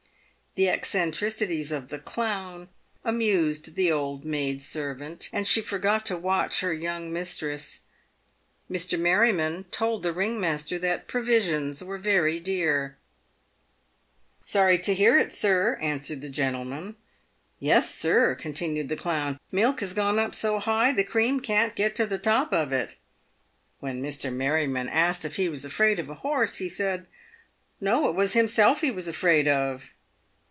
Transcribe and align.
The 0.55 0.67
eccentricities 0.67 1.71
cf 1.71 1.87
the 1.87 1.97
clown 1.97 2.67
amused 3.05 3.75
the 3.75 3.89
old 3.89 4.25
maid 4.25 4.59
servant, 4.59 5.29
and 5.31 5.47
she 5.47 5.61
forgot 5.61 6.05
to 6.07 6.17
watch 6.17 6.59
her 6.59 6.73
young 6.73 7.09
mistress. 7.13 7.79
Mr. 8.69 8.99
Merryman 8.99 9.63
told 9.71 10.03
the 10.03 10.11
ring 10.11 10.41
master 10.41 10.77
that 10.79 11.07
provisions 11.07 11.81
were 11.81 11.97
very 11.97 12.37
dear. 12.41 12.97
—"Sorry 14.45 14.77
to 14.79 14.93
hear 14.93 15.17
it, 15.17 15.31
sir," 15.31 15.77
answered 15.81 16.19
the 16.19 16.29
gentleman." 16.29 16.97
Yes, 17.61 17.95
sir," 17.95 18.35
con 18.35 18.51
tinued 18.51 18.89
the 18.89 18.97
clown," 18.97 19.39
milk 19.53 19.79
has 19.79 19.93
gone 19.93 20.19
up 20.19 20.35
so 20.35 20.59
high, 20.59 20.91
the 20.91 21.05
cream 21.05 21.39
can't 21.39 21.77
get 21.77 21.95
to 21.95 22.05
the 22.05 22.17
top 22.19 22.51
of 22.51 22.73
it." 22.73 22.97
"When 23.79 24.03
Mr. 24.03 24.33
Merryman 24.33 24.87
was 24.87 24.95
asked 24.97 25.23
if 25.23 25.37
he 25.37 25.47
was 25.47 25.63
afraid 25.63 25.97
of 25.97 26.09
a 26.09 26.15
horse, 26.15 26.57
he 26.57 26.67
said," 26.67 27.05
No, 27.79 28.09
it 28.09 28.15
was 28.15 28.33
himself 28.33 28.81
he 28.81 28.91
was 28.91 29.07
afraid 29.07 29.47
of." 29.47 29.93